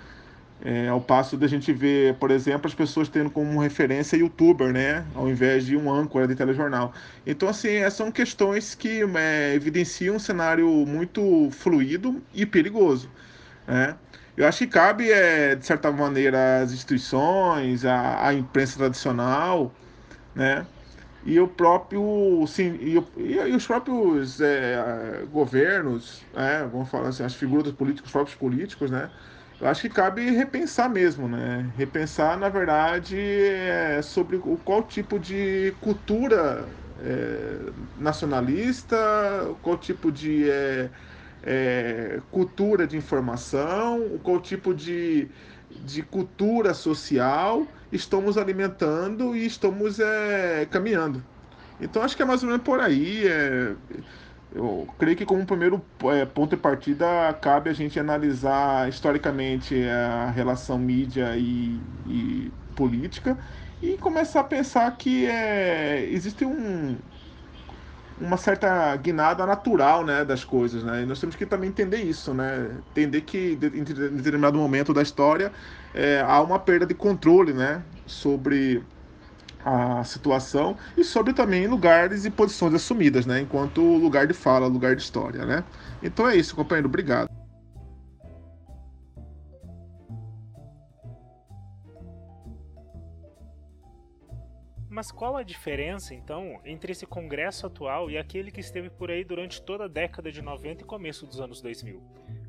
[0.61, 5.11] É, ao passo da gente ver, por exemplo, as pessoas tendo como referência youtuber, né?
[5.15, 6.95] Ao invés de um âncora de telejornal.
[7.27, 13.13] Então, assim, é, são questões que é, evidenciam um cenário muito fluido e perigoso,
[13.67, 13.99] né?
[14.37, 19.73] Eu acho que cabe, é, de certa maneira, as instituições, a, imprensa tradicional,
[20.35, 20.67] né?
[21.25, 26.69] E o próprio, sim, e, e, os próprios é, governos, né?
[26.71, 29.11] vamos falar assim, as figuras políticos, os próprios políticos, né?
[29.61, 31.73] Eu acho que cabe repensar mesmo, né?
[31.77, 36.69] Repensar, na verdade, é, sobre o, qual tipo de cultura
[36.99, 38.97] é, nacionalista,
[39.63, 40.45] qual tipo de
[41.45, 45.31] é, cultura de informação, qual tipo de,
[45.71, 51.25] de cultura social estamos alimentando e estamos é, caminhando.
[51.81, 53.27] Então acho que é mais ou menos por aí.
[53.27, 53.77] É,
[54.53, 60.31] eu creio que como primeiro é, ponto de partida cabe a gente analisar historicamente a
[60.31, 63.39] relação mídia e, e política
[63.83, 67.03] e começar a pensar que é, existe um,
[68.21, 70.83] uma certa guinada natural né, das coisas.
[70.83, 71.03] Né?
[71.03, 72.71] E nós temos que também entender isso, né?
[72.91, 75.53] entender que em determinado momento da história
[75.93, 78.83] é, há uma perda de controle né, sobre
[79.65, 83.41] a situação e sobre também lugares e posições assumidas, né?
[83.41, 85.65] Enquanto lugar de fala, lugar de história, né?
[86.03, 86.87] Então é isso, companheiro.
[86.87, 87.44] Obrigado.
[94.95, 99.25] Mas qual a diferença, então, entre esse Congresso atual e aquele que esteve por aí
[99.25, 102.01] durante toda a década de 90 e começo dos anos 2000?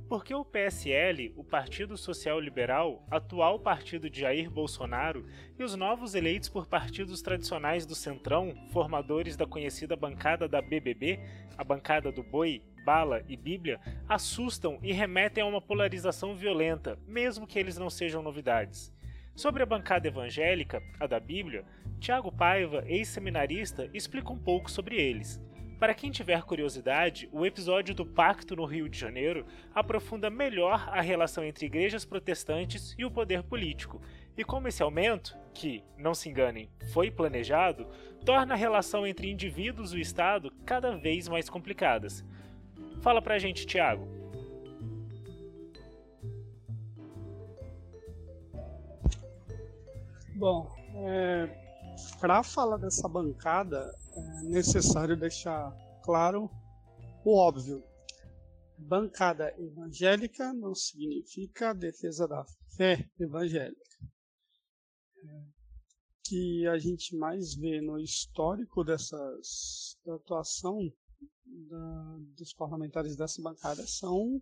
[0.07, 5.25] Porque o PSL, o Partido Social Liberal, atual partido de Jair Bolsonaro,
[5.57, 11.19] e os novos eleitos por partidos tradicionais do Centrão, formadores da conhecida bancada da BBB,
[11.57, 17.47] a bancada do Boi, Bala e Bíblia, assustam e remetem a uma polarização violenta, mesmo
[17.47, 18.94] que eles não sejam novidades.
[19.35, 21.65] Sobre a bancada evangélica, a da Bíblia,
[21.99, 25.41] Tiago Paiva, ex-seminarista, explica um pouco sobre eles.
[25.77, 31.01] Para quem tiver curiosidade, o episódio do Pacto no Rio de Janeiro aprofunda melhor a
[31.01, 34.01] relação entre igrejas protestantes e o poder político,
[34.37, 37.89] e como esse aumento, que, não se enganem, foi planejado,
[38.25, 42.23] torna a relação entre indivíduos e o Estado cada vez mais complicadas.
[43.01, 44.24] Fala pra gente, Tiago.
[50.37, 50.69] Bom,
[51.07, 51.47] é,
[52.19, 56.49] para falar dessa bancada, é necessário deixar claro
[57.23, 57.81] o óbvio.
[58.77, 62.43] Bancada evangélica não significa defesa da
[62.75, 63.79] fé evangélica.
[66.25, 70.91] Que a gente mais vê no histórico dessas, da atuação
[71.45, 74.41] da, dos parlamentares dessa bancada são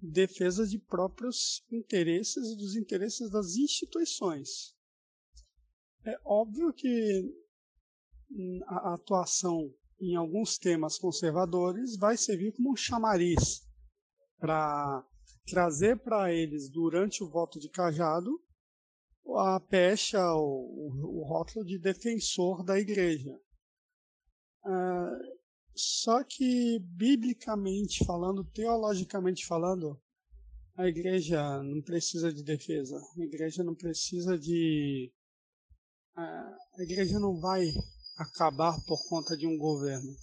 [0.00, 4.78] defesas de próprios interesses e dos interesses das instituições.
[6.04, 7.34] É óbvio que
[8.66, 13.66] a atuação em alguns temas conservadores vai servir como um chamariz
[14.38, 15.04] para
[15.46, 18.40] trazer para eles, durante o voto de cajado,
[19.36, 23.38] a pecha, o, o rótulo de defensor da igreja.
[24.64, 25.40] Uh,
[25.74, 30.00] só que, biblicamente falando, teologicamente falando,
[30.76, 32.96] a igreja não precisa de defesa.
[32.96, 35.12] A igreja não precisa de.
[36.16, 37.66] A igreja não vai
[38.16, 40.14] acabar por conta de um governo.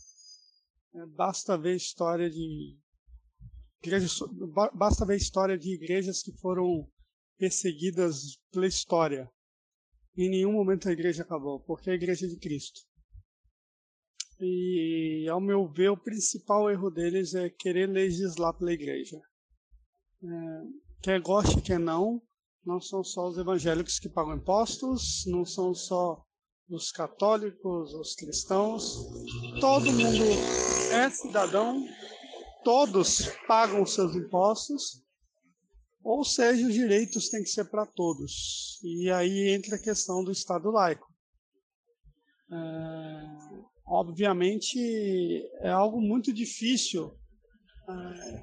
[0.94, 2.78] É, basta ver história de
[3.84, 4.20] igrejas,
[4.74, 6.88] basta ver história de igrejas que foram
[7.38, 9.30] perseguidas pela história.
[10.16, 12.82] Em nenhum momento a igreja acabou, porque é a igreja de Cristo.
[14.40, 19.20] E, ao meu ver, o principal erro deles é querer legislar pela igreja.
[20.24, 20.28] É,
[21.02, 22.22] quer goste, quer não,
[22.68, 26.22] não são só os evangélicos que pagam impostos, não são só
[26.70, 29.08] os católicos, os cristãos,
[29.62, 30.26] todo mundo
[30.92, 31.88] é cidadão,
[32.66, 35.02] todos pagam seus impostos.
[36.04, 38.82] ou seja, os direitos têm que ser para todos.
[38.84, 41.08] E aí entra a questão do Estado laico.
[42.52, 44.78] É, obviamente,
[45.62, 47.18] é algo muito difícil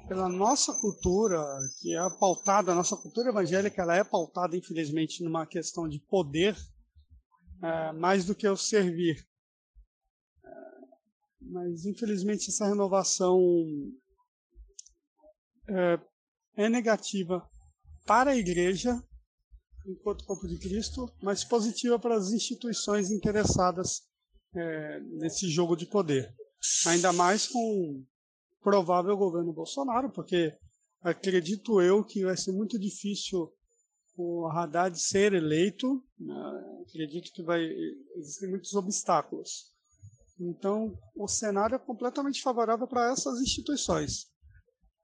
[0.07, 1.43] pela nossa cultura,
[1.79, 6.55] que é pautada, a nossa cultura evangélica, ela é pautada, infelizmente, numa questão de poder,
[7.61, 9.23] é, mais do que o servir.
[10.43, 10.49] É,
[11.41, 13.39] mas, infelizmente, essa renovação
[15.69, 15.99] é,
[16.63, 17.47] é negativa
[18.05, 19.01] para a igreja,
[19.85, 24.01] enquanto corpo de Cristo, mas positiva para as instituições interessadas
[24.55, 26.33] é, nesse jogo de poder.
[26.87, 28.03] Ainda mais com
[28.65, 30.57] provável governo Bolsonaro, porque
[30.99, 33.53] acredito eu que vai ser muito difícil
[34.17, 36.03] o Haddad ser eleito.
[36.19, 36.81] Né?
[36.81, 37.63] Acredito que vai
[38.15, 39.71] existir muitos obstáculos.
[40.39, 44.33] Então, o cenário é completamente favorável para essas instituições.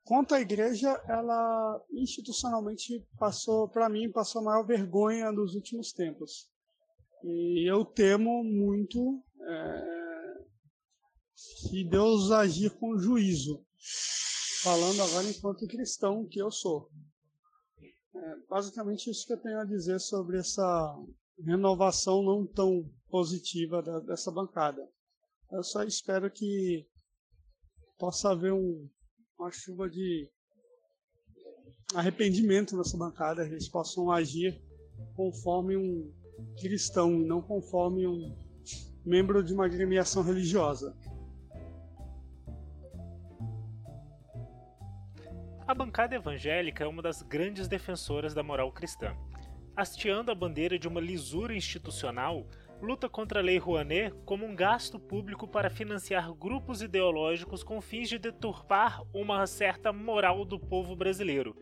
[0.04, 6.50] Quanto à igreja, ela institucionalmente passou, para mim, passou a maior vergonha nos últimos tempos.
[7.24, 10.01] E eu temo muito é,
[11.72, 13.64] e Deus agir com juízo.
[14.64, 16.90] Falando agora enquanto cristão que eu sou.
[18.14, 20.96] É basicamente isso que eu tenho a dizer sobre essa
[21.44, 24.88] renovação não tão positiva da, dessa bancada.
[25.52, 26.88] Eu só espero que
[27.98, 28.90] possa haver um,
[29.38, 30.30] uma chuva de
[31.94, 34.62] arrependimento nessa bancada, eles possam agir
[35.16, 36.14] conforme um
[36.60, 38.36] cristão, não conforme um
[39.06, 40.96] membro de uma agremiação religiosa.
[45.68, 49.16] A bancada evangélica é uma das grandes defensoras da moral cristã.
[49.76, 52.46] Hasteando a bandeira de uma lisura institucional,
[52.82, 58.10] luta contra a Lei Rouanet como um gasto público para financiar grupos ideológicos com fins
[58.10, 61.56] de deturpar uma certa moral do povo brasileiro.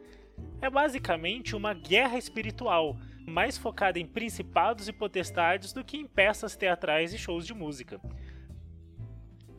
[0.62, 2.97] É basicamente uma guerra espiritual,
[3.28, 8.00] mais focada em principados e potestades do que em peças teatrais e shows de música.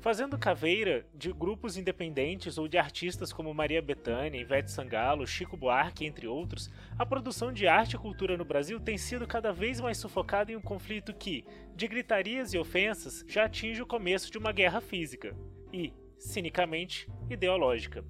[0.00, 6.06] Fazendo caveira de grupos independentes ou de artistas como Maria Bethânia, Ivete Sangalo, Chico Buarque,
[6.06, 9.98] entre outros, a produção de arte e cultura no Brasil tem sido cada vez mais
[9.98, 11.44] sufocada em um conflito que,
[11.76, 15.36] de gritarias e ofensas, já atinge o começo de uma guerra física
[15.70, 18.02] e, cinicamente, ideológica.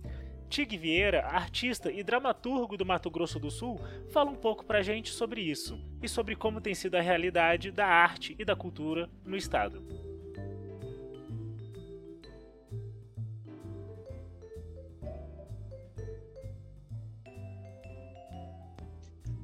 [0.49, 3.81] Tig Vieira, artista e dramaturgo do Mato Grosso do Sul,
[4.11, 7.87] fala um pouco pra gente sobre isso e sobre como tem sido a realidade da
[7.87, 10.10] arte e da cultura no estado.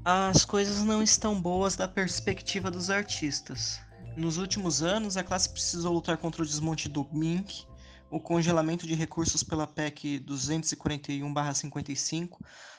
[0.09, 3.81] As coisas não estão boas da perspectiva dos artistas.
[4.17, 7.67] Nos últimos anos, a classe precisou lutar contra o desmonte do MINC,
[8.09, 12.39] o congelamento de recursos pela PEC 241-55,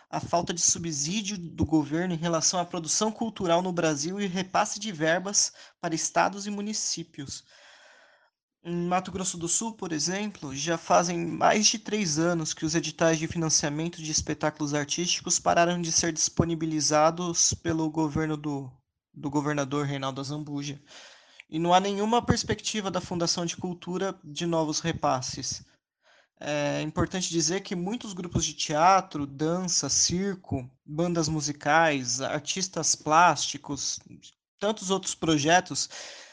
[0.09, 4.79] a falta de subsídio do governo em relação à produção cultural no Brasil e repasse
[4.79, 5.51] de verbas
[5.81, 7.43] para estados e municípios.
[8.69, 12.75] Em Mato Grosso do Sul, por exemplo, já fazem mais de três anos que os
[12.75, 18.69] editais de financiamento de espetáculos artísticos pararam de ser disponibilizados pelo governo do,
[19.13, 20.81] do governador Reinaldo Azambuja.
[21.49, 25.63] E não há nenhuma perspectiva da Fundação de Cultura de novos repasses.
[26.37, 33.97] É importante dizer que muitos grupos de teatro, dança, circo, bandas musicais, artistas plásticos,
[34.59, 35.89] tantos outros projetos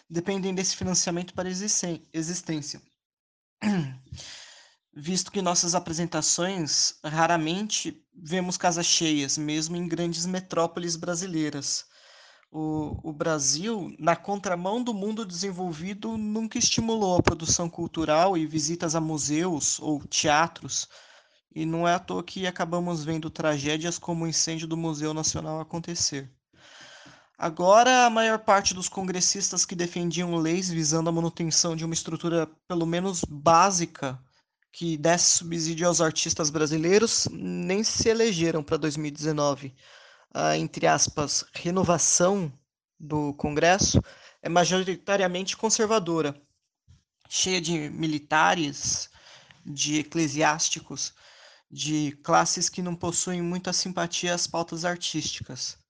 [0.08, 2.80] dependem desse financiamento para existência.
[4.96, 11.86] Visto que nossas apresentações raramente vemos casas cheias, mesmo em grandes metrópoles brasileiras.
[12.56, 18.94] O, o, Brasil, na contramão do mundo desenvolvido, nunca estimulou a produção cultural e visitas
[18.94, 20.88] a museus ou teatros.
[21.52, 25.60] E não é à toa que acabamos vendo tragédias como o incêndio do Museu Nacional
[25.60, 26.32] acontecer.
[27.36, 32.46] Agora, a maior parte dos congressistas que defendiam leis visando a manutenção de uma estrutura
[32.68, 34.22] pelo menos básica
[34.70, 39.74] que desse subsídio aos artistas brasileiros nem se elegeram para 2019.
[40.32, 42.52] A, entre aspas, renovação
[42.98, 44.00] do Congresso
[44.40, 46.40] é majoritariamente conservadora,
[47.28, 49.10] cheia de militares,
[49.66, 51.12] de eclesiásticos,
[51.68, 55.82] de classes que não possuem muita simpatia às pautas artísticas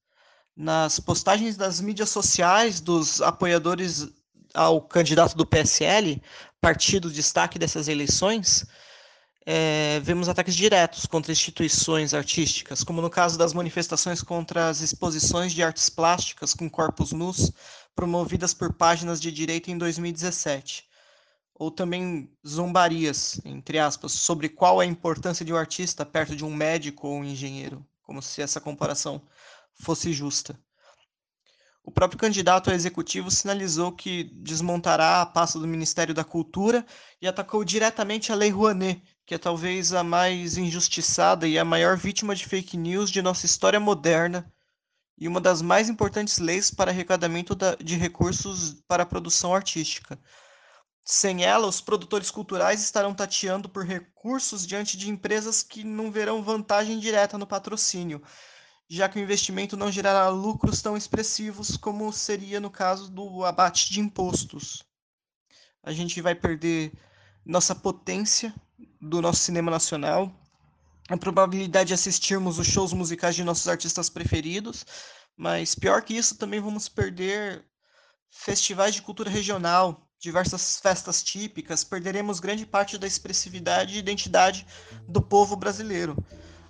[0.57, 4.09] nas postagens das mídias sociais dos apoiadores
[4.53, 6.23] ao candidato do PSL,
[6.61, 8.65] partido destaque dessas eleições,
[9.47, 15.53] é, vemos ataques diretos contra instituições artísticas, como no caso das manifestações contra as exposições
[15.53, 17.53] de artes plásticas com corpos nus
[17.95, 20.85] promovidas por páginas de direita em 2017.
[21.57, 26.45] Ou também zombarias, entre aspas, sobre qual é a importância de um artista perto de
[26.45, 29.23] um médico ou um engenheiro, como se essa comparação
[29.75, 30.59] fosse justa.
[31.87, 36.85] O próprio candidato a executivo sinalizou que desmontará a pasta do Ministério da Cultura
[37.21, 41.99] e atacou diretamente a Lei Rouanet, que é talvez a mais injustiçada e a maior
[41.99, 44.51] vítima de fake news de nossa história moderna
[45.19, 50.19] e uma das mais importantes leis para arrecadamento de recursos para a produção artística.
[51.05, 56.43] Sem ela, os produtores culturais estarão tateando por recursos diante de empresas que não verão
[56.43, 58.23] vantagem direta no patrocínio
[58.95, 63.93] já que o investimento não gerará lucros tão expressivos como seria no caso do abate
[63.93, 64.85] de impostos.
[65.83, 66.93] A gente vai perder
[67.45, 68.55] nossa potência
[69.01, 70.33] do nosso cinema nacional,
[71.09, 74.87] a probabilidade de assistirmos os shows musicais de nossos artistas preferidos,
[75.37, 77.65] mas pior que isso, também vamos perder
[78.31, 84.65] festivais de cultura regional, diversas festas típicas, perderemos grande parte da expressividade e identidade
[85.09, 86.17] do povo brasileiro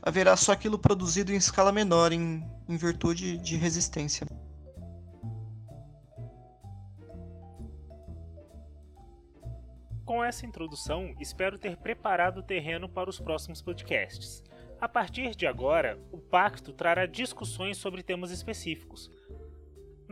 [0.06, 4.26] haverá só aquilo produzido em escala menor, em, em virtude de resistência.
[10.04, 14.44] Com essa introdução, espero ter preparado o terreno para os próximos podcasts.
[14.78, 19.10] A partir de agora, o Pacto trará discussões sobre temas específicos,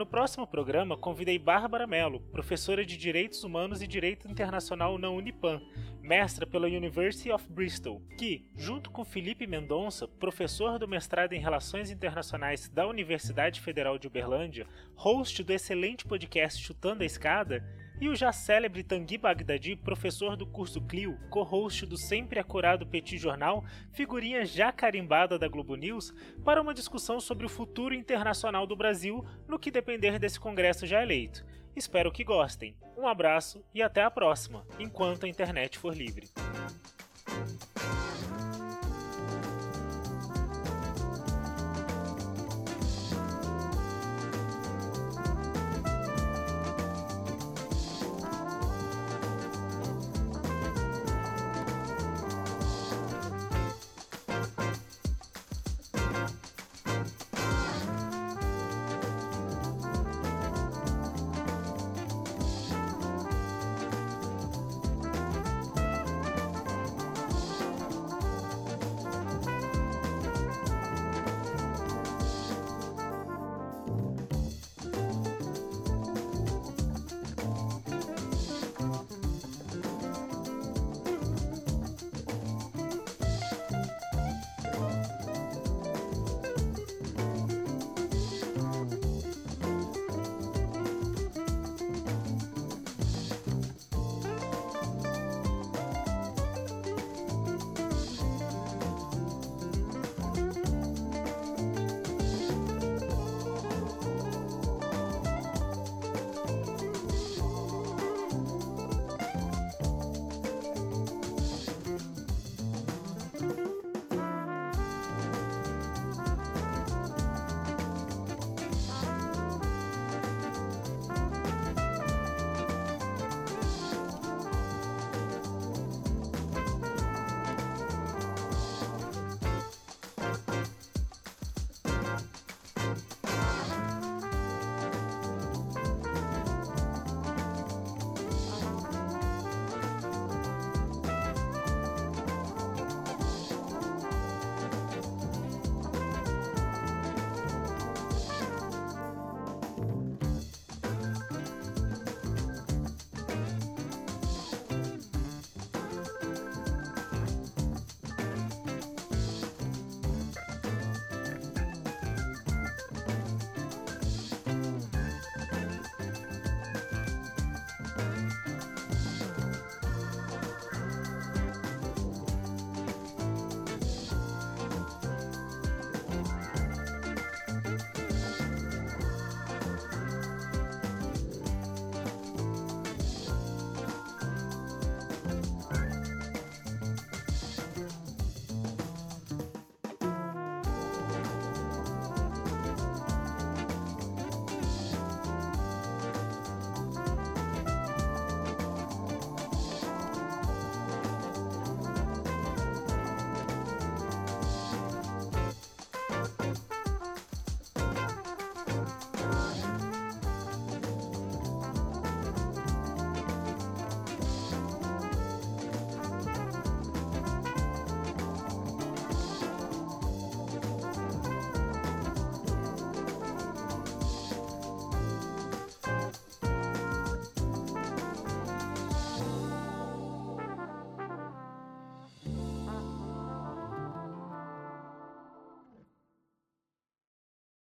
[0.03, 5.63] no próximo programa, convidei Bárbara Mello, professora de Direitos Humanos e Direito Internacional na Unipan,
[6.01, 11.89] mestra pela University of Bristol, que, junto com Felipe Mendonça, professor do mestrado em Relações
[11.89, 17.65] Internacionais da Universidade Federal de Uberlândia, host do excelente podcast Chutando a Escada,
[18.03, 23.17] e o já célebre Tanguy Bagdadi, professor do curso Clio, co-host do sempre acurado Petit
[23.17, 26.13] Jornal, figurinha já carimbada da Globo News,
[26.45, 31.01] para uma discussão sobre o futuro internacional do Brasil no que depender desse congresso já
[31.01, 31.47] eleito.
[31.77, 32.75] Espero que gostem.
[32.99, 36.29] Um abraço e até a próxima, enquanto a internet for livre.